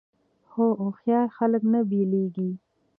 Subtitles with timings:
[0.49, 2.49] خو هوښیار خلک نه بیلیږي.